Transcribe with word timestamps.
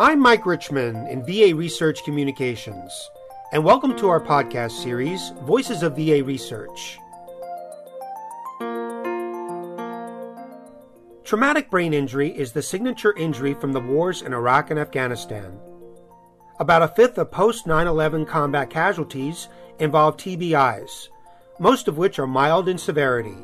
I'm 0.00 0.20
Mike 0.20 0.46
Richman 0.46 1.08
in 1.08 1.26
VA 1.26 1.52
Research 1.54 2.04
Communications, 2.04 3.10
and 3.52 3.64
welcome 3.64 3.96
to 3.96 4.08
our 4.08 4.20
podcast 4.20 4.80
series, 4.80 5.30
Voices 5.42 5.82
of 5.82 5.96
VA 5.96 6.22
Research. 6.22 7.00
Traumatic 11.24 11.68
brain 11.68 11.92
injury 11.92 12.30
is 12.30 12.52
the 12.52 12.62
signature 12.62 13.12
injury 13.16 13.54
from 13.54 13.72
the 13.72 13.80
wars 13.80 14.22
in 14.22 14.32
Iraq 14.32 14.70
and 14.70 14.78
Afghanistan. 14.78 15.58
About 16.60 16.82
a 16.82 16.88
fifth 16.88 17.18
of 17.18 17.32
post 17.32 17.66
9 17.66 17.86
11 17.86 18.24
combat 18.24 18.70
casualties 18.70 19.48
involve 19.80 20.16
TBIs, 20.16 21.08
most 21.58 21.88
of 21.88 21.98
which 21.98 22.20
are 22.20 22.26
mild 22.26 22.68
in 22.68 22.78
severity. 22.78 23.36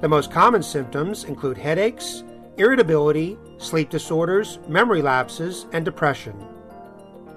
The 0.00 0.08
most 0.08 0.30
common 0.30 0.62
symptoms 0.62 1.24
include 1.24 1.58
headaches, 1.58 2.24
irritability, 2.56 3.38
sleep 3.58 3.90
disorders, 3.90 4.58
memory 4.66 5.02
lapses, 5.02 5.66
and 5.72 5.84
depression. 5.84 6.34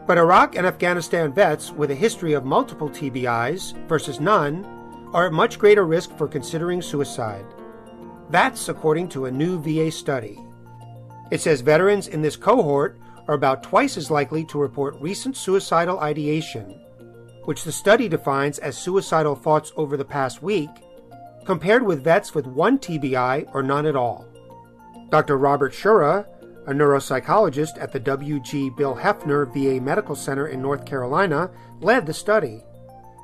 But 0.08 0.18
Iraq 0.18 0.56
and 0.56 0.66
Afghanistan 0.66 1.34
vets 1.34 1.72
with 1.72 1.92
a 1.92 1.96
history 1.96 2.34
of 2.34 2.46
multiple 2.46 2.90
TBIs 2.90 3.88
versus 3.88 4.22
none 4.22 4.66
are 5.14 5.28
at 5.28 5.34
much 5.34 5.60
greater 5.60 5.86
risk 5.86 6.18
for 6.18 6.28
considering 6.28 6.82
suicide. 6.82 7.46
That's 8.30 8.70
according 8.70 9.10
to 9.10 9.26
a 9.26 9.32
new 9.32 9.60
VA 9.62 9.92
study. 9.92 10.40
It 11.32 11.42
says 11.42 11.62
veterans 11.62 12.08
in 12.08 12.22
this 12.22 12.36
cohort 12.38 12.98
are 13.28 13.36
about 13.36 13.64
twice 13.64 13.98
as 13.98 14.10
likely 14.10 14.46
to 14.46 14.58
report 14.58 14.96
recent 15.02 15.36
suicidal 15.36 16.00
ideation, 16.00 16.80
which 17.44 17.64
the 17.64 17.72
study 17.72 18.08
defines 18.08 18.60
as 18.60 18.78
suicidal 18.78 19.36
thoughts 19.36 19.72
over 19.76 19.98
the 19.98 20.06
past 20.06 20.42
week, 20.42 20.70
compared 21.46 21.84
with 21.84 22.04
vets 22.04 22.34
with 22.34 22.48
one 22.48 22.80
TBI 22.80 23.50
or 23.54 23.64
none 23.64 23.86
at 23.86 23.96
all. 23.96 24.26
Dr. 25.10 25.38
Robert 25.38 25.74
Shura, 25.74 26.26
a 26.66 26.72
neuropsychologist 26.72 27.82
at 27.82 27.92
the 27.92 28.00
W.G. 28.00 28.72
Bill 28.72 28.96
Hefner 28.96 29.52
VA 29.54 29.82
Medical 29.82 30.16
Center 30.16 30.48
in 30.48 30.62
North 30.62 30.86
Carolina, 30.86 31.52
led 31.82 32.06
the 32.06 32.14
study. 32.14 32.64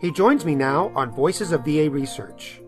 He 0.02 0.12
joins 0.12 0.46
me 0.46 0.56
now 0.56 0.92
on 0.96 1.12
Voices 1.12 1.52
of 1.52 1.66
VA 1.66 1.90
Research. 1.90 2.62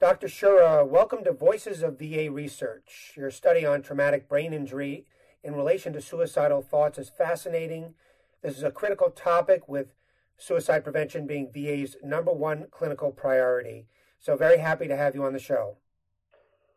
Dr. 0.00 0.26
Shura, 0.26 0.86
welcome 0.86 1.22
to 1.24 1.32
Voices 1.32 1.82
of 1.82 1.98
VA 1.98 2.28
Research. 2.30 3.12
Your 3.16 3.30
study 3.30 3.64
on 3.64 3.82
traumatic 3.82 4.28
brain 4.28 4.52
injury 4.52 5.06
in 5.44 5.54
relation 5.54 5.92
to 5.92 6.00
suicidal 6.00 6.60
thoughts 6.60 6.98
is 6.98 7.08
fascinating. 7.08 7.94
This 8.42 8.56
is 8.56 8.64
a 8.64 8.70
critical 8.70 9.10
topic 9.10 9.68
with 9.68 9.94
suicide 10.36 10.84
prevention 10.84 11.26
being 11.26 11.50
VA's 11.52 11.96
number 12.02 12.32
one 12.32 12.66
clinical 12.70 13.10
priority. 13.10 13.86
So, 14.18 14.36
very 14.36 14.58
happy 14.58 14.88
to 14.88 14.96
have 14.96 15.14
you 15.14 15.24
on 15.24 15.32
the 15.32 15.38
show. 15.38 15.76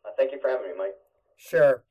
Uh, 0.06 0.10
thank 0.18 0.32
you 0.32 0.40
for 0.42 0.50
having 0.50 0.72
me, 0.72 0.78
Mike. 0.78 0.96
Sure. 1.38 1.84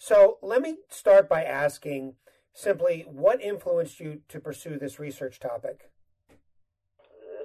So 0.00 0.40
let 0.40 0.62
me 0.62 0.80
start 0.88 1.28
by 1.28 1.44
asking 1.44 2.16
simply 2.56 3.04
what 3.04 3.36
influenced 3.44 4.00
you 4.00 4.24
to 4.32 4.40
pursue 4.40 4.80
this 4.80 4.98
research 4.98 5.38
topic? 5.38 5.92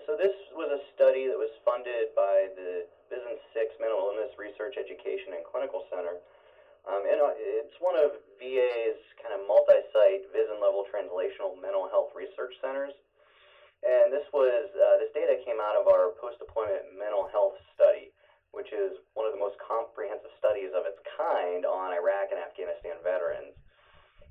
So 0.07 0.15
this 0.15 0.31
was 0.55 0.71
a 0.71 0.79
study 0.95 1.27
that 1.27 1.35
was 1.35 1.51
funded 1.67 2.15
by 2.15 2.47
the 2.55 2.87
VISN 3.11 3.35
6 3.51 3.75
Mental 3.83 3.99
Illness 4.07 4.31
Research 4.39 4.79
Education 4.79 5.35
and 5.35 5.43
Clinical 5.43 5.83
Center. 5.91 6.23
Um, 6.87 7.03
and 7.03 7.19
uh, 7.19 7.35
it's 7.35 7.75
one 7.83 7.99
of 7.99 8.23
VA's 8.39 9.03
kind 9.19 9.35
of 9.35 9.43
multi-site 9.51 10.31
VISN 10.31 10.55
level 10.63 10.87
translational 10.87 11.59
mental 11.59 11.91
health 11.91 12.15
research 12.15 12.55
centers. 12.63 12.95
And 13.85 14.09
this 14.09 14.25
was 14.33 14.65
uh, 14.73 14.97
this 14.97 15.13
data 15.13 15.37
came 15.45 15.61
out 15.61 15.77
of 15.77 15.85
our 15.85 16.17
post-deployment 16.17 16.97
mental 16.97 17.29
health 17.29 17.55
study 17.77 18.15
which 18.55 18.71
is 18.71 18.95
one 19.19 19.27
of 19.27 19.35
the 19.35 19.43
most 19.43 19.59
comprehensive 19.59 20.31
studies 20.39 20.71
of 20.71 20.87
its 20.87 20.97
kind 21.19 21.67
on 21.67 21.91
Iraq 21.91 22.31
and 22.31 22.39
Afghanistan 22.39 22.95
veterans. 23.03 23.51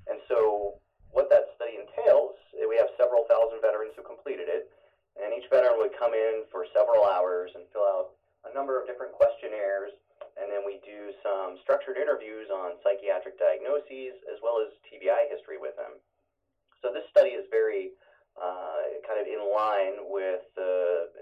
And 0.09 0.17
so, 0.25 0.81
what 1.13 1.29
that 1.29 1.53
study 1.53 1.77
entails, 1.77 2.33
we 2.57 2.75
have 2.81 2.89
several 2.97 3.29
thousand 3.29 3.61
veterans 3.61 3.93
who 3.93 4.01
completed 4.01 4.49
it, 4.49 4.73
and 5.21 5.29
each 5.29 5.45
veteran 5.53 5.77
would 5.77 5.93
come 5.93 6.17
in 6.17 6.43
for 6.49 6.65
several 6.73 7.05
hours 7.05 7.53
and 7.53 7.69
fill 7.69 7.85
out 7.85 8.17
a 8.49 8.51
number 8.57 8.81
of 8.81 8.89
different 8.89 9.13
questionnaires, 9.13 9.93
and 10.41 10.49
then 10.49 10.65
we 10.65 10.81
do 10.81 11.13
some 11.21 11.61
structured 11.61 12.01
interviews 12.01 12.49
on 12.49 12.81
psychiatric 12.81 13.37
diagnoses 13.37 14.17
as 14.25 14.41
well 14.41 14.57
as 14.57 14.73
TBI 14.89 15.29
history 15.29 15.61
with 15.61 15.77
them. 15.77 16.01
So, 16.81 16.89
this 16.89 17.05
study 17.13 17.37
is 17.37 17.45
very 17.53 17.93
uh, 18.41 19.05
kind 19.05 19.21
of 19.21 19.29
in 19.29 19.39
line 19.53 20.09
with 20.09 20.41
the 20.57 21.13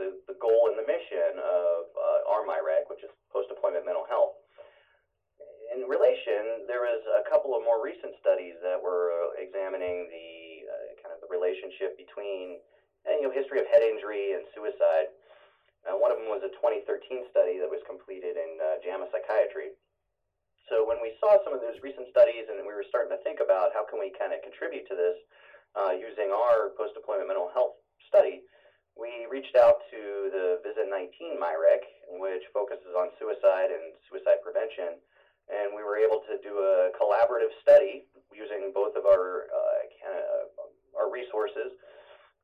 the, 0.00 0.16
the 0.32 0.36
goal 0.40 0.72
and 0.72 0.80
the 0.80 0.88
mission 0.88 1.36
of 1.36 1.92
uh, 1.92 2.32
our 2.32 2.48
MIRECC, 2.48 2.88
which 2.88 3.04
is 3.04 3.12
post-deployment 3.28 3.84
mental 3.84 4.08
health. 4.08 4.40
In 5.76 5.84
relation, 5.84 6.64
there 6.64 6.82
was 6.82 7.04
a 7.04 7.22
couple 7.28 7.52
of 7.52 7.60
more 7.62 7.79
recent 7.90 8.14
studies 8.22 8.54
that 8.62 8.78
were 8.78 9.10
uh, 9.10 9.42
examining 9.42 10.06
the 10.06 10.30
uh, 10.70 10.74
kind 11.02 11.10
of 11.10 11.18
the 11.18 11.26
relationship 11.26 11.98
between 11.98 12.62
you 13.18 13.26
know 13.26 13.34
history 13.34 13.58
of 13.58 13.66
head 13.66 13.82
injury 13.82 14.38
and 14.38 14.46
suicide. 14.54 15.10
Uh, 15.82 15.98
one 15.98 16.14
of 16.14 16.22
them 16.22 16.30
was 16.30 16.44
a 16.46 16.52
2013 16.62 16.86
study 17.34 17.58
that 17.58 17.66
was 17.66 17.82
completed 17.88 18.38
in 18.38 18.60
uh, 18.62 18.78
JAMA 18.84 19.10
Psychiatry. 19.10 19.74
So 20.68 20.86
when 20.86 21.02
we 21.02 21.18
saw 21.18 21.40
some 21.42 21.50
of 21.50 21.58
those 21.58 21.82
recent 21.82 22.06
studies 22.14 22.46
and 22.46 22.62
we 22.62 22.70
were 22.70 22.86
starting 22.86 23.10
to 23.10 23.18
think 23.26 23.42
about 23.42 23.74
how 23.74 23.82
can 23.88 23.98
we 23.98 24.14
kind 24.14 24.30
of 24.30 24.38
contribute 24.44 24.86
to 24.86 24.94
this 24.94 25.18
uh, 25.74 25.96
using 25.96 26.30
our 26.30 26.70
post-deployment 26.78 27.26
mental 27.26 27.50
health 27.50 27.80
study, 28.06 28.46
we 28.94 29.26
reached 29.32 29.56
out 29.56 29.82
to 29.90 30.30
the 30.30 30.46
VISN 30.62 30.92
19 30.92 31.40
MIRECC, 31.40 31.82
which 32.22 32.44
focuses 32.52 32.92
on 32.94 33.10
suicide 33.18 33.72
and 33.72 33.96
suicide 34.06 34.38
prevention, 34.44 35.00
and 35.50 35.74
we 35.74 35.82
were 35.82 35.98
able 35.98 36.22
to 36.30 36.38
do 36.42 36.54
a 36.58 36.90
collaborative 36.96 37.52
study 37.62 38.06
using 38.32 38.72
both 38.74 38.96
of 38.96 39.04
our 39.04 39.50
uh, 39.50 40.98
our 40.98 41.10
resources, 41.10 41.72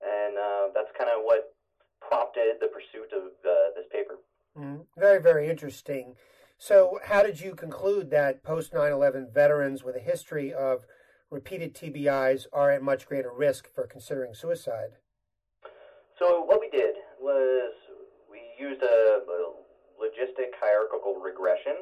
and 0.02 0.36
uh, 0.38 0.68
that's 0.74 0.90
kind 0.98 1.10
of 1.10 1.22
what 1.22 1.54
prompted 2.00 2.58
the 2.60 2.68
pursuit 2.68 3.10
of 3.14 3.32
uh, 3.44 3.74
this 3.74 3.86
paper. 3.92 4.18
Mm, 4.58 4.86
very, 4.96 5.20
very 5.20 5.48
interesting. 5.48 6.14
So, 6.58 6.98
how 7.04 7.22
did 7.22 7.40
you 7.40 7.54
conclude 7.54 8.10
that 8.10 8.42
post 8.42 8.72
9 8.72 8.90
11 8.92 9.28
veterans 9.32 9.84
with 9.84 9.96
a 9.96 10.00
history 10.00 10.52
of 10.52 10.86
repeated 11.30 11.74
TBIs 11.74 12.46
are 12.52 12.70
at 12.70 12.82
much 12.82 13.06
greater 13.06 13.32
risk 13.32 13.68
for 13.74 13.86
considering 13.86 14.34
suicide? 14.34 14.96
So 16.18 16.40
what 16.48 16.60
we 16.60 16.70
did 16.70 16.96
was 17.20 17.72
we 18.30 18.40
used 18.58 18.82
a, 18.82 19.20
a 19.20 19.38
logistic 20.00 20.56
hierarchical 20.56 21.20
regression, 21.20 21.76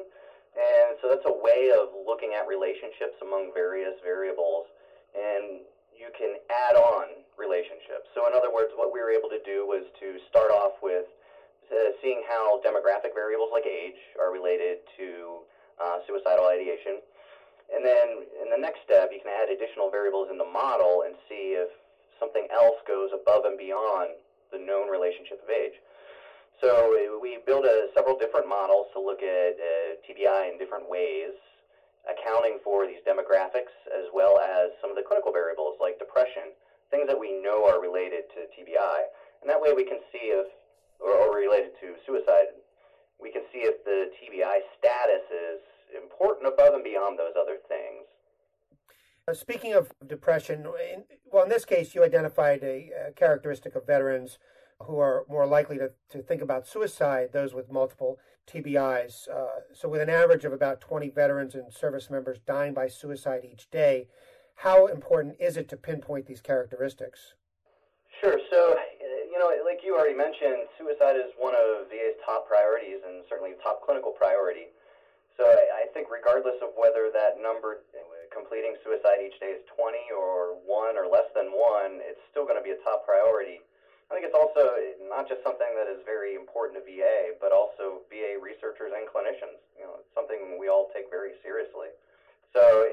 and 0.59 0.84
so 1.05 1.13
that's 1.13 1.29
a 1.29 1.37
way 1.37 1.69
of 1.69 1.93
looking 1.93 2.33
at 2.33 2.49
relationships 2.49 3.13
among 3.21 3.53
various 3.53 3.93
variables, 4.01 4.65
and 5.13 5.61
you 5.93 6.09
can 6.17 6.33
add 6.49 6.73
on 6.73 7.21
relationships. 7.37 8.09
So 8.17 8.25
in 8.25 8.33
other 8.33 8.49
words, 8.49 8.73
what 8.73 8.89
we 8.89 8.97
were 8.97 9.13
able 9.13 9.29
to 9.29 9.37
do 9.45 9.69
was 9.69 9.85
to 10.01 10.17
start 10.25 10.49
off 10.49 10.81
with 10.81 11.05
uh, 11.69 11.93
seeing 12.01 12.25
how 12.25 12.57
demographic 12.65 13.13
variables 13.13 13.53
like 13.53 13.69
age 13.69 14.01
are 14.17 14.33
related 14.33 14.81
to 14.97 15.45
uh, 15.77 16.01
suicidal 16.09 16.49
ideation. 16.49 16.97
And 17.69 17.85
then 17.85 18.25
in 18.41 18.49
the 18.49 18.57
next 18.57 18.81
step, 18.81 19.13
you 19.13 19.21
can 19.21 19.29
add 19.29 19.53
additional 19.53 19.93
variables 19.93 20.33
in 20.33 20.41
the 20.41 20.49
model 20.49 21.05
and 21.05 21.13
see 21.29 21.53
if 21.53 21.69
something 22.17 22.49
else 22.49 22.81
goes 22.89 23.13
above 23.13 23.45
and 23.45 23.61
beyond 23.61 24.17
the 24.49 24.57
known 24.57 24.89
relationship 24.89 25.37
of 25.37 25.53
age. 25.53 25.77
So 26.61 26.95
we 27.21 27.39
built 27.45 27.65
a, 27.65 27.87
several 27.95 28.17
different 28.17 28.47
models 28.47 28.87
to 28.93 28.99
look 28.99 29.21
at 29.21 29.55
uh, 29.59 29.99
TBI 30.07 30.51
in 30.51 30.57
different 30.57 30.89
ways, 30.89 31.35
accounting 32.07 32.59
for 32.63 32.85
these 32.87 33.01
demographics 33.03 33.73
as 33.91 34.07
well 34.13 34.39
as 34.39 34.71
some 34.81 34.89
of 34.89 34.95
the 34.95 35.03
clinical 35.03 35.31
variables 35.31 35.75
like 35.81 35.99
depression, 35.99 36.55
things 36.91 37.07
that 37.07 37.19
we 37.19 37.41
know 37.41 37.65
are 37.67 37.81
related 37.81 38.29
to 38.33 38.47
TBI. 38.53 38.99
And 39.41 39.49
that 39.49 39.59
way 39.59 39.73
we 39.73 39.83
can 39.83 39.99
see 40.11 40.31
if, 40.31 40.47
or, 40.99 41.11
or 41.11 41.35
related 41.35 41.73
to 41.81 41.99
suicide, 42.05 42.55
we 43.19 43.31
can 43.31 43.43
see 43.51 43.65
if 43.65 43.83
the 43.83 44.11
TBI 44.17 44.63
status 44.77 45.25
is 45.31 45.61
important 45.95 46.47
above 46.47 46.73
and 46.73 46.83
beyond 46.83 47.19
those 47.19 47.33
other 47.39 47.57
things. 47.67 48.05
Uh, 49.27 49.33
speaking 49.33 49.73
of 49.73 49.91
depression, 50.05 50.65
in, 50.93 51.03
well, 51.31 51.43
in 51.43 51.49
this 51.49 51.65
case, 51.65 51.95
you 51.95 52.03
identified 52.03 52.63
a, 52.63 52.91
a, 53.07 53.11
characteristic 53.13 53.75
of 53.75 53.85
veterans 53.87 54.37
who 54.83 54.99
are 54.99 55.25
more 55.29 55.45
likely 55.45 55.77
to, 55.77 55.91
to 56.09 56.21
think 56.21 56.41
about 56.41 56.67
suicide, 56.67 57.29
those 57.31 57.53
with 57.53 57.71
multiple 57.71 58.19
TBIs. 58.47 59.29
Uh, 59.29 59.61
so, 59.73 59.87
with 59.87 60.01
an 60.01 60.09
average 60.09 60.45
of 60.45 60.53
about 60.53 60.81
20 60.81 61.09
veterans 61.09 61.55
and 61.55 61.71
service 61.73 62.09
members 62.09 62.39
dying 62.45 62.73
by 62.73 62.87
suicide 62.87 63.41
each 63.49 63.69
day, 63.71 64.07
how 64.55 64.87
important 64.87 65.35
is 65.39 65.57
it 65.57 65.67
to 65.69 65.77
pinpoint 65.77 66.27
these 66.27 66.41
characteristics? 66.41 67.33
Sure. 68.21 68.39
So, 68.51 68.75
you 69.31 69.39
know, 69.39 69.51
like 69.65 69.83
you 69.83 69.95
already 69.95 70.15
mentioned, 70.15 70.67
suicide 70.79 71.15
is 71.15 71.31
one 71.37 71.55
of 71.55 71.91
VA's 71.91 72.15
top 72.23 72.47
priorities 72.47 73.03
and 73.03 73.23
certainly 73.27 73.51
top 73.63 73.83
clinical 73.83 74.11
priority. 74.11 74.71
So 75.35 75.43
I, 75.43 75.91
think 75.91 76.07
regardless 76.07 76.55
of 76.63 76.71
whether 76.79 77.11
that 77.11 77.39
number 77.43 77.83
completing 78.31 78.75
suicide 78.83 79.19
each 79.19 79.35
day 79.39 79.59
is 79.59 79.63
20 79.75 80.15
or 80.15 80.55
1 80.63 80.95
or 80.95 81.11
less 81.11 81.27
than 81.35 81.51
1, 81.51 81.99
it's 82.07 82.19
still 82.31 82.47
going 82.47 82.55
to 82.55 82.63
be 82.63 82.71
a 82.71 82.79
top 82.87 83.03
priority. 83.03 83.59
I 84.07 84.13
think 84.13 84.29
it's 84.29 84.37
also 84.37 84.69
not 85.09 85.25
just 85.25 85.41
something 85.41 85.73
that 85.73 85.89
is 85.89 86.05
very 86.05 86.37
important 86.37 86.77
to 86.77 86.83
VA, 86.85 87.33
but 87.41 87.49
also 87.49 88.05
VA 88.13 88.37
researchers 88.37 88.93
and 88.93 89.09
clinicians. 89.09 89.57
You 89.73 89.89
know, 89.89 89.97
it's 89.97 90.13
something 90.13 90.61
we 90.61 90.69
all 90.69 90.93
take 90.93 91.09
very 91.09 91.33
seriously. 91.41 91.89
So 92.53 92.85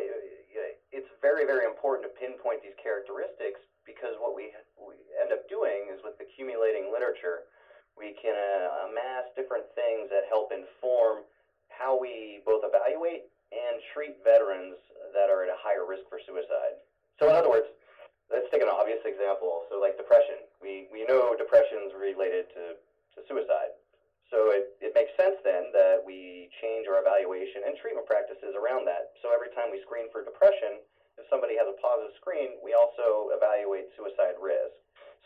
it's 0.93 1.09
very, 1.25 1.49
very 1.49 1.64
important 1.64 2.09
to 2.09 2.12
pinpoint 2.17 2.61
these 2.61 2.76
characteristics 2.81 3.61
because 3.88 4.17
what 4.20 4.37
we, 4.37 4.53
we 4.76 4.94
end 5.20 5.32
up 5.32 5.49
doing 5.49 5.88
is 5.88 5.99
with 6.05 6.17
accumulating 6.20 6.93
literature, 6.93 7.49
we 7.97 8.17
can 8.20 8.37
uh, 8.37 8.88
amass 8.88 9.29
different 9.37 9.69
things 9.76 10.08
that 10.12 10.29
help 10.29 10.53
inform 10.53 11.25
how 11.69 11.97
we 11.97 12.41
both 12.44 12.65
evaluate 12.65 13.29
and 13.53 13.81
treat 13.93 14.17
veterans 14.25 14.81
that 15.12 15.29
are 15.29 15.44
at 15.44 15.50
a 15.53 15.58
higher 15.61 15.85
risk 15.85 16.05
for 16.08 16.20
suicide. 16.25 16.81
So, 17.20 17.29
in 17.29 17.37
other 17.37 17.53
words, 17.53 17.69
let's 18.32 18.49
take 18.50 18.64
an 18.64 18.73
obvious 18.73 19.05
example. 19.05 19.69
So, 19.69 19.79
like 19.79 20.00
depression, 20.00 20.49
we, 20.58 20.88
we 20.88 21.05
know 21.05 21.37
depression 21.37 21.87
is 21.87 21.93
related 21.93 22.49
to, 22.56 22.64
to 23.14 23.19
suicide. 23.29 23.76
So, 24.32 24.49
it, 24.50 24.73
it 24.81 24.96
makes 24.96 25.12
sense 25.20 25.37
then 25.44 25.69
that 25.76 26.00
we 26.00 26.49
change 26.64 26.88
our 26.88 26.99
evaluation 26.99 27.69
and 27.69 27.76
treatment 27.76 28.08
practices 28.08 28.56
around 28.56 28.88
that. 28.88 29.12
So, 29.20 29.31
every 29.31 29.52
time 29.52 29.69
we 29.69 29.84
screen 29.84 30.08
for 30.08 30.25
depression, 30.25 30.81
if 31.20 31.29
somebody 31.29 31.61
has 31.61 31.69
a 31.69 31.76
positive 31.76 32.17
screen, 32.17 32.56
we 32.64 32.73
also 32.73 33.29
evaluate 33.37 33.93
suicide 33.94 34.40
risk. 34.40 34.73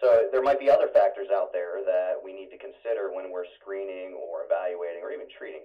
So 0.00 0.28
there 0.30 0.42
might 0.42 0.60
be 0.60 0.68
other 0.68 0.88
factors 0.92 1.28
out 1.32 1.52
there 1.52 1.80
that 1.84 2.20
we 2.22 2.32
need 2.32 2.50
to 2.50 2.58
consider 2.58 3.14
when 3.14 3.30
we're 3.30 3.48
screening 3.60 4.12
or 4.12 4.44
evaluating 4.44 5.02
or 5.02 5.10
even 5.10 5.26
treating. 5.38 5.62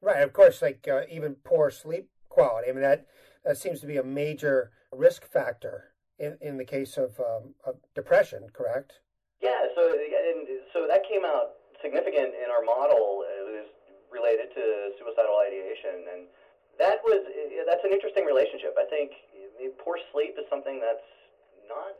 Right, 0.00 0.22
of 0.22 0.32
course, 0.32 0.62
like 0.62 0.88
uh, 0.90 1.02
even 1.10 1.36
poor 1.44 1.70
sleep 1.70 2.08
quality. 2.28 2.70
I 2.70 2.72
mean, 2.72 2.82
that, 2.82 3.06
that 3.44 3.56
seems 3.56 3.80
to 3.80 3.86
be 3.86 3.96
a 3.96 4.02
major 4.02 4.72
risk 4.92 5.30
factor 5.30 5.92
in, 6.18 6.36
in 6.40 6.56
the 6.58 6.64
case 6.64 6.96
of, 6.98 7.18
um, 7.20 7.54
of 7.64 7.76
depression, 7.94 8.46
correct? 8.52 9.00
Yeah, 9.40 9.70
so, 9.74 9.94
and 9.94 10.46
so 10.74 10.86
that 10.90 11.06
came 11.08 11.24
out 11.24 11.62
significant 11.82 12.34
in 12.34 12.50
our 12.50 12.62
model. 12.66 13.22
It 13.22 13.46
was 13.46 13.70
related 14.10 14.50
to 14.54 14.64
suicidal 14.98 15.38
ideation. 15.46 16.10
And 16.10 16.20
that 16.78 16.98
was, 17.06 17.22
that's 17.66 17.84
an 17.86 17.94
interesting 17.94 18.26
relationship. 18.26 18.74
I 18.74 18.86
think 18.90 19.14
poor 19.78 19.98
sleep 20.10 20.34
is 20.38 20.46
something 20.50 20.82
that's 20.82 21.06
not 21.70 21.94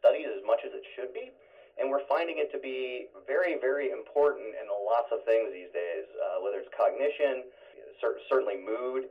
studied 0.00 0.32
as 0.32 0.40
much 0.48 0.64
as 0.64 0.72
it 0.72 0.84
should 0.96 1.12
be. 1.12 1.32
And 1.80 1.88
we're 1.88 2.04
finding 2.08 2.36
it 2.36 2.52
to 2.52 2.60
be 2.60 3.08
very, 3.24 3.56
very 3.60 3.92
important 3.92 4.52
in 4.56 4.68
lots 4.68 5.08
of 5.12 5.24
things 5.24 5.52
these 5.52 5.72
days, 5.72 6.04
uh, 6.20 6.40
whether 6.44 6.60
it's 6.60 6.68
cognition, 6.72 7.48
cer- 8.00 8.20
certainly 8.28 8.60
mood. 8.60 9.08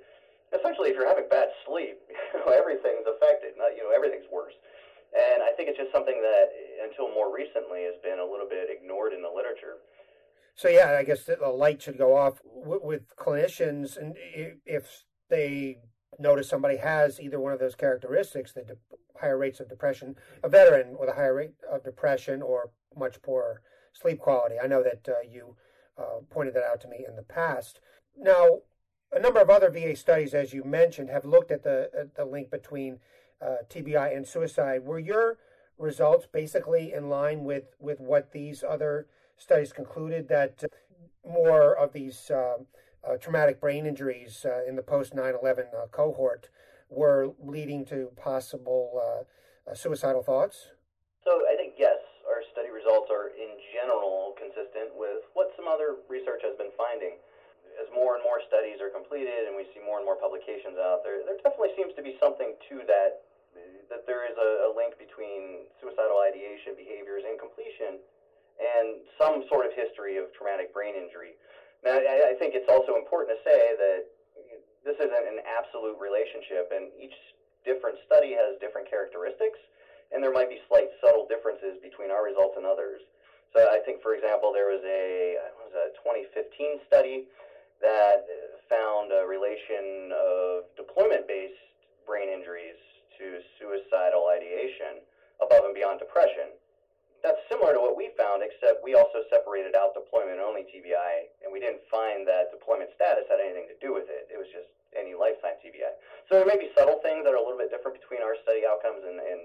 Essentially, 0.51 0.89
if 0.91 0.95
you're 0.95 1.07
having 1.07 1.27
bad 1.31 1.49
sleep, 1.65 1.97
you 2.33 2.39
know, 2.39 2.51
everything's 2.51 3.07
affected. 3.07 3.55
Not, 3.57 3.75
you 3.75 3.83
know, 3.83 3.91
everything's 3.95 4.27
worse. 4.31 4.53
And 5.11 5.43
I 5.43 5.51
think 5.55 5.67
it's 5.67 5.77
just 5.77 5.91
something 5.91 6.15
that, 6.21 6.47
until 6.83 7.11
more 7.13 7.33
recently, 7.33 7.83
has 7.83 7.95
been 8.03 8.19
a 8.19 8.25
little 8.25 8.47
bit 8.47 8.71
ignored 8.71 9.11
in 9.11 9.21
the 9.21 9.31
literature. 9.31 9.83
So 10.55 10.69
yeah, 10.69 10.95
I 10.97 11.03
guess 11.03 11.23
the 11.23 11.49
light 11.49 11.81
should 11.81 11.97
go 11.97 12.15
off 12.15 12.39
with, 12.43 12.83
with 12.83 13.15
clinicians, 13.15 13.97
and 13.97 14.15
if 14.65 15.03
they 15.29 15.77
notice 16.19 16.47
somebody 16.49 16.77
has 16.77 17.19
either 17.19 17.39
one 17.39 17.53
of 17.53 17.59
those 17.59 17.75
characteristics, 17.75 18.53
the 18.53 18.63
de- 18.63 18.75
higher 19.19 19.37
rates 19.37 19.59
of 19.59 19.69
depression, 19.69 20.15
a 20.43 20.49
veteran 20.49 20.97
with 20.99 21.09
a 21.09 21.13
higher 21.13 21.35
rate 21.35 21.53
of 21.71 21.83
depression 21.83 22.41
or 22.41 22.71
much 22.95 23.21
poorer 23.21 23.61
sleep 23.93 24.19
quality. 24.19 24.55
I 24.61 24.67
know 24.67 24.83
that 24.83 25.07
uh, 25.07 25.21
you 25.27 25.55
uh, 25.97 26.21
pointed 26.29 26.53
that 26.55 26.63
out 26.63 26.81
to 26.81 26.87
me 26.87 27.05
in 27.07 27.15
the 27.15 27.23
past. 27.23 27.79
Now, 28.17 28.59
a 29.11 29.19
number 29.19 29.39
of 29.39 29.49
other 29.49 29.69
VA 29.69 29.95
studies, 29.95 30.33
as 30.33 30.53
you 30.53 30.63
mentioned, 30.63 31.09
have 31.09 31.25
looked 31.25 31.51
at 31.51 31.63
the 31.63 31.89
at 31.97 32.15
the 32.15 32.25
link 32.25 32.49
between 32.49 32.99
uh, 33.41 33.57
TBI 33.69 34.15
and 34.15 34.27
suicide. 34.27 34.83
Were 34.83 34.99
your 34.99 35.37
results 35.77 36.27
basically 36.31 36.93
in 36.93 37.09
line 37.09 37.43
with 37.43 37.75
with 37.79 37.99
what 37.99 38.31
these 38.31 38.63
other 38.67 39.07
studies 39.37 39.73
concluded 39.73 40.27
that 40.29 40.63
more 41.27 41.75
of 41.75 41.93
these 41.93 42.31
um, 42.31 42.65
uh, 43.03 43.17
traumatic 43.17 43.59
brain 43.59 43.85
injuries 43.85 44.45
uh, 44.45 44.61
in 44.67 44.75
the 44.75 44.81
post 44.81 45.13
9 45.13 45.33
11 45.41 45.65
uh, 45.73 45.87
cohort 45.87 46.49
were 46.89 47.31
leading 47.41 47.85
to 47.85 48.11
possible 48.15 49.01
uh, 49.01 49.71
uh, 49.71 49.73
suicidal 49.73 50.21
thoughts? 50.21 50.67
So 51.23 51.31
I 51.47 51.55
think, 51.55 51.75
yes, 51.77 51.97
our 52.27 52.43
study 52.51 52.69
results 52.69 53.09
are 53.09 53.29
in 53.29 53.57
general 53.73 54.35
consistent 54.37 54.91
with 54.95 55.23
what 55.33 55.51
some 55.55 55.67
other 55.67 56.03
research 56.09 56.41
has 56.43 56.57
been 56.57 56.73
finding. 56.77 57.17
As 57.81 57.89
more 57.89 58.13
and 58.13 58.21
more 58.21 58.37
studies 58.45 58.77
are 58.77 58.93
completed 58.93 59.49
and 59.49 59.57
we 59.57 59.65
see 59.73 59.81
more 59.81 59.97
and 59.97 60.05
more 60.05 60.21
publications 60.21 60.77
out 60.77 61.01
there, 61.01 61.25
there 61.25 61.41
definitely 61.41 61.73
seems 61.73 61.97
to 61.97 62.05
be 62.05 62.13
something 62.21 62.53
to 62.69 62.85
that, 62.85 63.25
that 63.89 64.05
there 64.05 64.29
is 64.29 64.37
a, 64.37 64.69
a 64.69 64.77
link 64.77 65.01
between 65.01 65.65
suicidal 65.81 66.21
ideation 66.21 66.77
behaviors 66.77 67.25
and 67.25 67.41
completion 67.41 67.97
and 68.61 69.01
some 69.17 69.41
sort 69.49 69.65
of 69.65 69.73
history 69.73 70.21
of 70.21 70.29
traumatic 70.37 70.69
brain 70.69 70.93
injury. 70.93 71.33
Now, 71.81 71.97
I, 71.97 72.33
I 72.33 72.33
think 72.37 72.53
it's 72.53 72.69
also 72.69 72.93
important 72.93 73.33
to 73.33 73.39
say 73.41 73.73
that 73.73 74.01
this 74.85 74.97
isn't 75.01 75.25
an 75.25 75.41
absolute 75.45 75.97
relationship, 75.97 76.69
and 76.69 76.93
each 76.97 77.15
different 77.65 77.97
study 78.05 78.37
has 78.37 78.57
different 78.61 78.89
characteristics, 78.89 79.57
and 80.13 80.21
there 80.21 80.33
might 80.33 80.49
be 80.49 80.61
slight 80.69 80.89
subtle 81.01 81.25
differences 81.25 81.81
between 81.81 82.13
our 82.13 82.25
results 82.25 82.57
and 82.57 82.65
others. 82.65 83.01
So 83.53 83.65
I 83.65 83.81
think, 83.83 84.01
for 84.01 84.13
example, 84.13 84.53
there 84.53 84.69
was 84.69 84.81
a, 84.85 85.37
was 85.59 85.73
a 85.75 85.93
2015 86.05 86.85
study 86.87 87.25
that 87.81 88.29
found 88.69 89.11
a 89.11 89.25
relation 89.25 90.13
of 90.13 90.69
deployment-based 90.77 91.65
brain 92.05 92.29
injuries 92.29 92.77
to 93.17 93.41
suicidal 93.57 94.29
ideation 94.29 95.01
above 95.41 95.65
and 95.65 95.73
beyond 95.73 95.97
depression 95.97 96.53
that's 97.21 97.41
similar 97.49 97.73
to 97.77 97.81
what 97.81 97.93
we 97.93 98.09
found, 98.17 98.41
except 98.41 98.81
we 98.81 98.97
also 98.97 99.21
separated 99.29 99.77
out 99.77 99.93
deployment 99.93 100.41
only 100.41 100.65
TBI, 100.65 101.29
and 101.45 101.53
we 102.21 102.29
that 102.29 102.53
deployment 102.53 102.93
status 102.93 103.25
had 103.25 103.41
anything 103.41 103.65
to 103.65 103.77
do 103.81 103.93
with 103.93 104.05
it. 104.05 104.29
It 104.29 104.37
was 104.37 104.45
just 104.53 104.69
any 104.93 105.17
lifetime 105.17 105.57
TBI. 105.57 105.97
So 106.29 106.37
there 106.37 106.45
may 106.45 106.61
be 106.61 106.69
subtle 106.77 107.01
things 107.01 107.25
that 107.25 107.33
are 107.33 107.41
a 107.41 107.43
little 107.43 107.57
bit 107.57 107.73
different 107.73 107.97
between 107.97 108.21
our 108.21 108.37
study 108.45 108.61
outcomes 108.61 109.01
and, 109.01 109.17
and, 109.17 109.41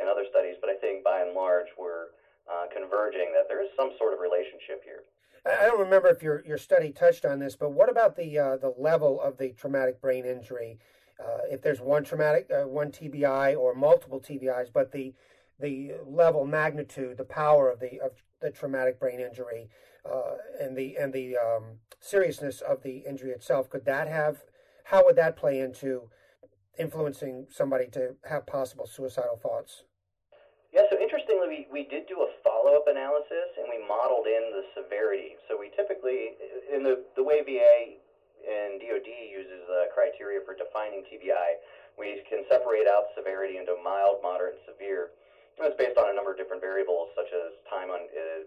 and 0.00 0.08
other 0.08 0.24
studies, 0.32 0.56
but 0.60 0.72
I 0.72 0.80
think 0.80 1.04
by 1.04 1.20
and 1.20 1.36
large 1.36 1.68
we're 1.76 2.16
uh, 2.48 2.72
converging 2.72 3.28
that 3.36 3.44
there 3.52 3.60
is 3.60 3.68
some 3.76 3.92
sort 4.00 4.16
of 4.16 4.24
relationship 4.24 4.80
here. 4.84 5.04
I 5.44 5.68
don't 5.68 5.80
remember 5.80 6.08
if 6.08 6.22
your, 6.22 6.40
your 6.48 6.56
study 6.56 6.88
touched 6.88 7.28
on 7.28 7.38
this, 7.38 7.54
but 7.54 7.72
what 7.72 7.90
about 7.92 8.16
the 8.16 8.38
uh, 8.38 8.56
the 8.56 8.72
level 8.78 9.20
of 9.20 9.36
the 9.36 9.52
traumatic 9.52 10.00
brain 10.00 10.24
injury? 10.24 10.78
Uh, 11.20 11.44
if 11.50 11.60
there's 11.60 11.82
one 11.82 12.02
traumatic, 12.02 12.50
uh, 12.50 12.66
one 12.66 12.90
TBI 12.90 13.54
or 13.54 13.74
multiple 13.74 14.20
TBIs, 14.20 14.72
but 14.72 14.90
the 14.90 15.12
the 15.60 15.92
level, 16.06 16.46
magnitude, 16.46 17.18
the 17.18 17.24
power 17.24 17.70
of 17.70 17.78
the 17.78 18.00
of 18.00 18.12
the 18.40 18.50
traumatic 18.50 18.98
brain 18.98 19.20
injury, 19.20 19.68
uh, 20.04 20.36
and 20.60 20.76
the 20.76 20.96
and 20.96 21.12
the 21.12 21.36
um, 21.36 21.78
seriousness 22.00 22.60
of 22.60 22.82
the 22.82 22.98
injury 23.08 23.30
itself. 23.30 23.70
Could 23.70 23.84
that 23.86 24.08
have? 24.08 24.44
How 24.84 25.04
would 25.04 25.16
that 25.16 25.36
play 25.36 25.60
into 25.60 26.10
influencing 26.78 27.46
somebody 27.50 27.86
to 27.92 28.16
have 28.28 28.46
possible 28.46 28.86
suicidal 28.86 29.36
thoughts? 29.36 29.84
Yeah, 30.74 30.90
so 30.90 30.98
interestingly, 30.98 31.46
we, 31.46 31.60
we 31.70 31.82
did 31.86 32.10
do 32.10 32.26
a 32.26 32.28
follow 32.42 32.74
up 32.74 32.90
analysis 32.90 33.54
and 33.54 33.70
we 33.70 33.78
modeled 33.86 34.26
in 34.26 34.50
the 34.50 34.66
severity. 34.74 35.38
So 35.46 35.54
we 35.54 35.70
typically, 35.78 36.34
in 36.66 36.82
the, 36.82 37.06
the 37.14 37.22
way 37.22 37.46
VA 37.46 38.02
and 38.42 38.82
DoD 38.82 39.06
uses 39.06 39.62
the 39.70 39.86
criteria 39.94 40.42
for 40.42 40.58
defining 40.58 41.06
TBI, 41.06 41.62
we 41.94 42.26
can 42.26 42.42
separate 42.50 42.90
out 42.90 43.14
severity 43.14 43.62
into 43.62 43.78
mild, 43.86 44.18
moderate, 44.18 44.58
and 44.58 44.74
severe. 44.74 45.14
It's 45.54 45.78
based 45.78 45.94
on 45.94 46.10
a 46.10 46.14
number 46.14 46.34
of 46.34 46.38
different 46.38 46.58
variables, 46.58 47.14
such 47.14 47.30
as 47.30 47.54
time 47.70 47.86
on 47.86 48.10
uh, 48.10 48.42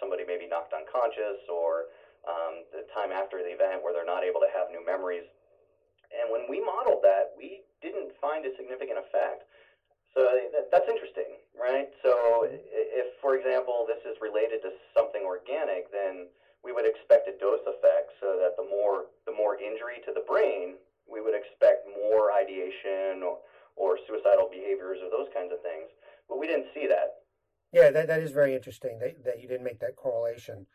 somebody 0.00 0.24
may 0.24 0.40
be 0.40 0.48
knocked 0.48 0.72
unconscious, 0.72 1.44
or 1.52 1.92
um, 2.24 2.64
the 2.72 2.88
time 2.96 3.12
after 3.12 3.44
the 3.44 3.52
event 3.52 3.84
where 3.84 3.92
they're 3.92 4.08
not 4.08 4.24
able 4.24 4.40
to 4.40 4.48
have 4.56 4.72
new 4.72 4.80
memories. 4.80 5.28
And 6.08 6.32
when 6.32 6.48
we 6.48 6.64
modeled 6.64 7.04
that, 7.04 7.36
we 7.36 7.60
didn't 7.84 8.16
find 8.24 8.48
a 8.48 8.56
significant 8.56 8.96
effect. 9.04 9.44
So 10.16 10.24
that, 10.56 10.72
that's 10.72 10.88
interesting, 10.88 11.44
right? 11.52 11.92
So 12.00 12.48
if, 12.48 13.12
for 13.20 13.36
example, 13.36 13.84
this 13.84 14.00
is 14.08 14.16
related 14.24 14.64
to 14.64 14.72
something 14.96 15.28
organic, 15.28 15.92
then 15.92 16.24
we 16.64 16.72
would 16.72 16.88
expect 16.88 17.28
a 17.28 17.36
dose 17.36 17.62
effect, 17.68 18.16
so 18.16 18.40
that 18.40 18.56
the 18.56 18.64
more 18.64 19.12
the 19.28 19.34
more 19.36 19.60
injury 19.60 20.00
to 20.08 20.10
the 20.16 20.24
brain, 20.24 20.80
we 21.04 21.20
would 21.20 21.36
expect 21.36 21.84
more 21.84 22.32
ideation 22.32 23.20
or, 23.20 23.44
or 23.76 24.00
suicidal 24.08 24.48
behaviors 24.48 25.04
or 25.04 25.12
those 25.12 25.28
kinds 25.36 25.52
of 25.52 25.60
things 25.60 25.92
but 26.26 26.34
we 26.46 26.54
didn't 26.54 26.70
see 26.74 26.86
that. 26.86 27.26
Yeah, 27.72 27.90
that, 27.90 28.06
that 28.06 28.22
is 28.22 28.30
very 28.30 28.54
interesting 28.54 28.98
that, 29.00 29.24
that 29.24 29.42
you 29.42 29.48
didn't 29.48 29.64
make 29.64 29.80
that 29.80 29.96
correlation 29.96 30.66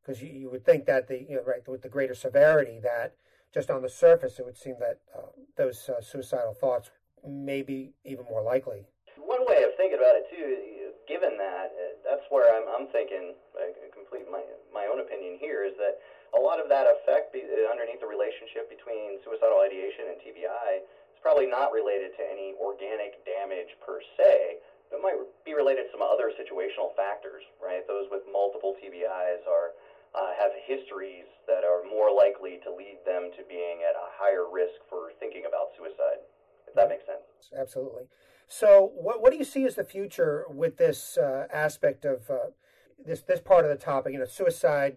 because 0.00 0.22
you, 0.22 0.30
you 0.32 0.50
would 0.50 0.64
think 0.64 0.86
that 0.86 1.08
the 1.08 1.20
you 1.28 1.36
know 1.36 1.44
right 1.44 1.66
with 1.68 1.82
the 1.82 1.88
greater 1.88 2.14
severity 2.14 2.80
that 2.82 3.14
just 3.52 3.70
on 3.70 3.82
the 3.82 3.88
surface 3.88 4.38
it 4.38 4.44
would 4.44 4.56
seem 4.56 4.76
that 4.80 5.00
uh, 5.14 5.28
those 5.56 5.88
uh, 5.88 6.00
suicidal 6.00 6.54
thoughts 6.54 6.90
may 7.26 7.62
be 7.62 7.92
even 8.04 8.24
more 8.30 8.42
likely. 8.42 8.86
One 9.18 9.44
way 9.44 9.62
of 9.62 9.76
thinking 9.76 10.00
about 10.00 10.16
it 10.16 10.26
too, 10.32 10.96
given 11.04 11.36
that, 11.36 11.68
that's 12.00 12.24
where 12.30 12.48
I'm, 12.48 12.64
I'm 12.72 12.88
thinking. 12.88 13.36
I 13.52 13.72
complete 13.92 14.24
my 14.32 14.40
my 14.72 14.88
own 14.88 15.04
opinion 15.04 15.36
here 15.36 15.68
is 15.68 15.76
that 15.76 16.00
a 16.32 16.40
lot 16.40 16.60
of 16.60 16.68
that 16.72 16.88
effect 16.88 17.32
be, 17.32 17.44
underneath 17.68 18.00
the 18.00 18.08
relationship 18.08 18.72
between 18.72 19.20
suicidal 19.20 19.60
ideation 19.60 20.08
and 20.12 20.16
TBI 20.24 20.70
is 21.12 21.20
probably 21.20 21.50
not 21.50 21.74
related 21.74 22.16
to 22.16 22.22
any 22.24 22.56
organic 22.56 23.20
damage 23.26 23.74
per 23.84 24.00
se, 24.16 24.62
it 24.92 25.00
might 25.02 25.16
be 25.44 25.52
related 25.52 25.88
to 25.88 25.90
some 25.92 26.02
other 26.02 26.32
situational 26.32 26.94
factors, 26.96 27.44
right? 27.60 27.84
Those 27.86 28.08
with 28.10 28.24
multiple 28.30 28.74
TBIs 28.80 29.44
are 29.44 29.76
uh, 30.14 30.32
have 30.40 30.52
histories 30.64 31.28
that 31.46 31.64
are 31.64 31.84
more 31.84 32.08
likely 32.08 32.58
to 32.64 32.72
lead 32.72 32.96
them 33.04 33.30
to 33.36 33.44
being 33.48 33.84
at 33.84 33.94
a 33.94 34.08
higher 34.16 34.48
risk 34.50 34.80
for 34.88 35.12
thinking 35.20 35.44
about 35.46 35.68
suicide. 35.76 36.24
If 36.66 36.74
that 36.74 36.88
makes 36.88 37.04
sense. 37.04 37.52
Absolutely. 37.56 38.04
So, 38.46 38.92
what 38.94 39.20
what 39.20 39.30
do 39.30 39.38
you 39.38 39.44
see 39.44 39.64
as 39.64 39.74
the 39.74 39.84
future 39.84 40.44
with 40.48 40.76
this 40.78 41.18
uh, 41.18 41.46
aspect 41.52 42.04
of 42.04 42.30
uh, 42.30 42.50
this 43.04 43.20
this 43.22 43.40
part 43.40 43.64
of 43.64 43.70
the 43.70 43.76
topic? 43.76 44.12
You 44.12 44.20
know, 44.20 44.24
suicide 44.24 44.96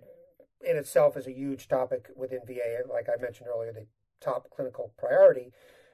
in 0.65 0.77
itself 0.77 1.17
is 1.17 1.27
a 1.27 1.31
huge 1.31 1.67
topic 1.67 2.09
within 2.15 2.39
VA. 2.47 2.81
Like 2.89 3.07
I 3.09 3.21
mentioned 3.21 3.49
earlier, 3.53 3.73
the 3.73 3.87
top 4.21 4.49
clinical 4.55 4.93
priority 4.97 5.51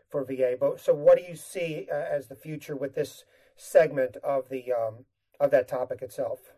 for 0.09 0.23
VA. 0.23 0.55
But 0.59 0.79
so, 0.79 0.93
what 0.93 1.17
do 1.17 1.23
you 1.23 1.35
see 1.35 1.87
uh, 1.91 1.95
as 1.95 2.27
the 2.27 2.35
future 2.35 2.75
with 2.75 2.93
this 2.93 3.25
segment 3.57 4.17
of 4.23 4.49
the 4.49 4.71
um, 4.71 5.05
of 5.39 5.51
that 5.51 5.67
topic 5.67 6.01
itself? 6.01 6.53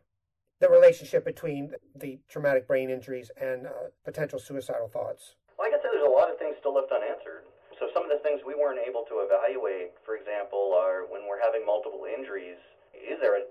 The 0.60 0.70
relationship 0.70 1.24
between 1.24 1.74
the 1.96 2.20
traumatic 2.28 2.68
brain 2.68 2.90
injuries 2.90 3.32
and 3.40 3.66
uh, 3.68 3.96
potential 4.04 4.40
suicidal 4.40 4.90
thoughts. 4.90 5.36
Well, 5.58 5.68
I 5.68 5.72
guess 5.72 5.80
there's 5.82 6.04
a 6.04 6.12
lot 6.12 6.30
of 6.30 6.38
things 6.38 6.60
still 6.60 6.76
left 6.76 6.92
unanswered. 6.92 7.48
So 7.80 7.88
some 7.96 8.04
of 8.04 8.12
the 8.12 8.20
things 8.20 8.44
we 8.44 8.60
weren't 8.60 8.84
able 8.84 9.08
to 9.08 9.24
evaluate, 9.24 9.96
for 10.04 10.20
example, 10.20 10.76
are 10.76 11.08
when 11.08 11.24
we're 11.24 11.40
having 11.40 11.64
multiple 11.64 12.04
injuries, 12.04 12.60
is 12.92 13.16
there 13.24 13.40
a, 13.40 13.44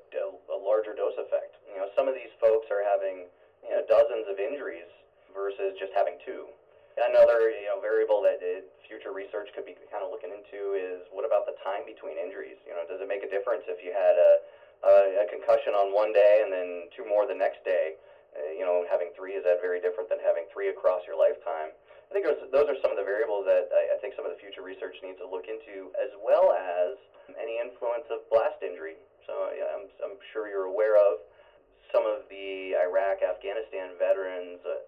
a 0.52 0.58
larger 0.60 0.92
dose 0.92 1.16
effect? 1.16 1.56
You 1.64 1.80
know, 1.80 1.88
some 1.96 2.12
of 2.12 2.14
these 2.14 2.28
folks 2.36 2.68
are 2.68 2.84
having 2.84 3.32
you 3.64 3.72
know, 3.72 3.80
dozens 3.88 4.28
of 4.28 4.36
injuries 4.36 4.88
versus 5.32 5.72
just 5.80 5.96
having 5.96 6.20
two. 6.28 6.52
Another 6.98 7.54
you 7.54 7.70
know 7.70 7.78
variable 7.78 8.20
that 8.26 8.42
future 8.86 9.12
research 9.12 9.48
could 9.54 9.64
be 9.64 9.76
kind 9.92 10.02
of 10.02 10.10
looking 10.10 10.34
into 10.34 10.74
is 10.74 11.06
what 11.14 11.24
about 11.24 11.46
the 11.46 11.54
time 11.62 11.86
between 11.86 12.18
injuries? 12.18 12.58
You 12.66 12.74
know, 12.74 12.82
does 12.82 12.98
it 13.00 13.06
make 13.06 13.22
a 13.22 13.30
difference 13.30 13.62
if 13.68 13.78
you 13.82 13.94
had 13.94 14.18
a 14.18 14.42
a, 14.82 15.22
a 15.22 15.26
concussion 15.26 15.74
on 15.74 15.94
one 15.94 16.12
day 16.12 16.40
and 16.42 16.50
then 16.50 16.86
two 16.94 17.04
more 17.04 17.26
the 17.26 17.36
next 17.36 17.62
day? 17.64 17.94
Uh, 18.36 18.52
you 18.52 18.60
know, 18.60 18.84
having 18.84 19.08
three 19.16 19.34
is 19.34 19.42
that 19.44 19.60
very 19.60 19.80
different 19.80 20.08
than 20.08 20.20
having 20.20 20.44
three 20.52 20.68
across 20.68 21.00
your 21.06 21.16
lifetime? 21.16 21.72
I 22.08 22.10
think 22.12 22.24
those, 22.24 22.68
are 22.68 22.78
some 22.80 22.92
of 22.92 22.96
the 22.96 23.04
variables 23.04 23.44
that 23.44 23.68
I, 23.68 23.92
I 23.92 23.96
think 24.00 24.16
some 24.16 24.24
of 24.24 24.32
the 24.32 24.40
future 24.40 24.64
research 24.64 24.96
needs 25.04 25.20
to 25.20 25.28
look 25.28 25.44
into, 25.48 25.92
as 26.00 26.08
well 26.16 26.52
as 26.56 26.96
any 27.36 27.60
influence 27.60 28.08
of 28.08 28.24
blast 28.32 28.64
injury. 28.64 28.96
So 29.28 29.52
yeah, 29.52 29.68
I'm, 29.76 29.84
I'm 30.00 30.16
sure 30.32 30.48
you're 30.48 30.68
aware 30.68 30.96
of 30.96 31.20
some 31.92 32.08
of 32.08 32.24
the 32.32 32.76
Iraq, 32.76 33.20
Afghanistan 33.20 33.92
veterans. 34.00 34.60
Uh, 34.64 34.80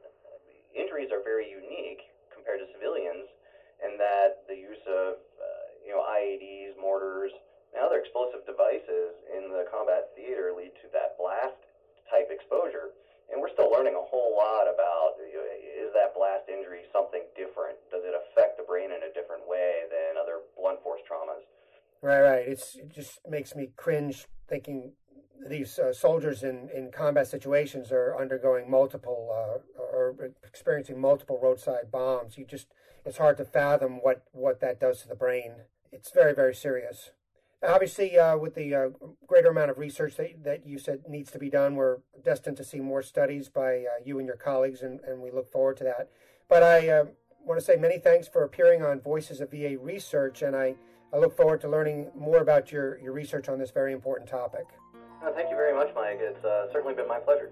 injuries 0.74 1.10
are 1.10 1.22
very 1.22 1.48
unique 1.48 2.10
compared 2.32 2.60
to 2.60 2.66
civilians, 2.72 3.28
in 3.84 3.96
that 3.96 4.44
the 4.48 4.56
use 4.56 4.82
of 4.86 5.20
uh, 5.40 5.64
you 5.84 5.92
know 5.92 6.02
IEDs, 6.04 6.76
mortars, 6.80 7.32
and 7.74 7.82
other 7.82 7.98
explosive 7.98 8.44
devices 8.44 9.14
in 9.32 9.50
the 9.50 9.64
combat 9.70 10.10
theater 10.14 10.52
lead 10.56 10.74
to 10.82 10.90
that 10.92 11.16
blast 11.16 11.58
type 12.10 12.28
exposure. 12.30 12.94
And 13.30 13.38
we're 13.38 13.54
still 13.54 13.70
learning 13.70 13.94
a 13.94 14.02
whole 14.02 14.34
lot 14.34 14.66
about 14.66 15.14
you 15.22 15.38
know, 15.38 15.46
is 15.86 15.94
that 15.94 16.18
blast 16.18 16.50
injury 16.50 16.82
something 16.90 17.22
different? 17.38 17.78
Does 17.86 18.02
it 18.02 18.10
affect 18.10 18.58
the 18.58 18.66
brain 18.66 18.90
in 18.90 19.06
a 19.06 19.12
different 19.14 19.46
way 19.46 19.86
than 19.86 20.18
other 20.18 20.42
blunt 20.58 20.82
force 20.82 21.00
traumas? 21.06 21.46
Right, 22.02 22.20
right. 22.20 22.44
It's, 22.48 22.74
it 22.74 22.90
just 22.90 23.20
makes 23.28 23.54
me 23.54 23.70
cringe 23.76 24.26
thinking 24.48 24.92
these 25.48 25.78
uh, 25.78 25.92
soldiers 25.92 26.42
in, 26.42 26.68
in 26.74 26.90
combat 26.90 27.26
situations 27.26 27.92
are 27.92 28.16
undergoing 28.18 28.70
multiple 28.70 29.30
uh, 29.30 29.58
experiencing 30.50 31.00
multiple 31.00 31.38
roadside 31.40 31.90
bombs. 31.90 32.36
You 32.36 32.44
just 32.44 32.66
it's 33.06 33.18
hard 33.18 33.36
to 33.38 33.44
fathom 33.44 34.00
what 34.02 34.24
what 34.32 34.60
that 34.60 34.80
does 34.80 35.02
to 35.02 35.08
the 35.08 35.14
brain. 35.14 35.52
It's 35.92 36.10
very 36.12 36.34
very 36.34 36.54
serious. 36.54 37.10
Obviously, 37.62 38.18
uh, 38.18 38.38
with 38.38 38.54
the 38.54 38.74
uh, 38.74 38.88
greater 39.26 39.50
amount 39.50 39.70
of 39.70 39.76
research 39.76 40.16
that, 40.16 40.44
that 40.44 40.66
you 40.66 40.78
said 40.78 41.02
needs 41.06 41.30
to 41.30 41.38
be 41.38 41.50
done, 41.50 41.76
we're 41.76 41.98
destined 42.24 42.56
to 42.56 42.64
see 42.64 42.80
more 42.80 43.02
studies 43.02 43.50
by 43.50 43.80
uh, 43.80 44.02
you 44.02 44.18
and 44.18 44.26
your 44.26 44.36
colleagues, 44.36 44.80
and, 44.80 44.98
and 45.00 45.20
we 45.20 45.30
look 45.30 45.52
forward 45.52 45.76
to 45.76 45.84
that. 45.84 46.08
But 46.48 46.62
I 46.62 46.88
uh, 46.88 47.04
want 47.44 47.60
to 47.60 47.64
say 47.64 47.76
many 47.76 47.98
thanks 47.98 48.26
for 48.26 48.44
appearing 48.44 48.82
on 48.82 48.98
Voices 49.02 49.42
of 49.42 49.50
VA 49.50 49.76
Research, 49.78 50.40
and 50.40 50.56
I, 50.56 50.74
I 51.12 51.18
look 51.18 51.36
forward 51.36 51.60
to 51.60 51.68
learning 51.68 52.10
more 52.16 52.38
about 52.38 52.72
your, 52.72 52.98
your 52.98 53.12
research 53.12 53.50
on 53.50 53.58
this 53.58 53.70
very 53.70 53.92
important 53.92 54.30
topic. 54.30 54.64
Uh, 55.22 55.30
thank 55.32 55.50
you 55.50 55.56
very 55.56 55.74
much, 55.74 55.94
Mike. 55.94 56.18
It's 56.18 56.42
uh, 56.42 56.72
certainly 56.72 56.94
been 56.94 57.08
my 57.08 57.18
pleasure. 57.18 57.50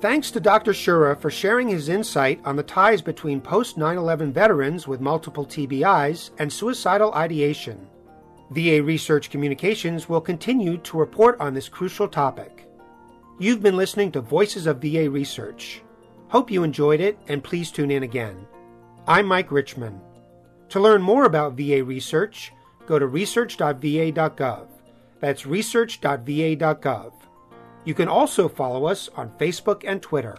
Thanks 0.00 0.30
to 0.30 0.40
Dr. 0.40 0.72
Shura 0.72 1.20
for 1.20 1.30
sharing 1.30 1.68
his 1.68 1.90
insight 1.90 2.40
on 2.46 2.56
the 2.56 2.62
ties 2.62 3.02
between 3.02 3.38
post 3.38 3.76
9 3.76 3.98
11 3.98 4.32
veterans 4.32 4.88
with 4.88 4.98
multiple 4.98 5.44
TBIs 5.44 6.30
and 6.38 6.50
suicidal 6.50 7.12
ideation. 7.12 7.86
VA 8.50 8.82
Research 8.82 9.28
Communications 9.28 10.08
will 10.08 10.22
continue 10.22 10.78
to 10.78 10.96
report 10.98 11.38
on 11.38 11.52
this 11.52 11.68
crucial 11.68 12.08
topic. 12.08 12.66
You've 13.38 13.62
been 13.62 13.76
listening 13.76 14.10
to 14.12 14.22
Voices 14.22 14.66
of 14.66 14.80
VA 14.80 15.10
Research. 15.10 15.82
Hope 16.28 16.50
you 16.50 16.62
enjoyed 16.62 17.00
it 17.00 17.18
and 17.28 17.44
please 17.44 17.70
tune 17.70 17.90
in 17.90 18.02
again. 18.02 18.46
I'm 19.06 19.26
Mike 19.26 19.52
Richman. 19.52 20.00
To 20.70 20.80
learn 20.80 21.02
more 21.02 21.26
about 21.26 21.58
VA 21.58 21.84
research, 21.84 22.52
go 22.86 22.98
to 22.98 23.06
research.va.gov. 23.06 24.66
That's 25.20 25.44
research.va.gov. 25.44 27.12
You 27.84 27.94
can 27.94 28.08
also 28.08 28.48
follow 28.48 28.86
us 28.86 29.08
on 29.16 29.30
Facebook 29.38 29.84
and 29.86 30.02
Twitter. 30.02 30.36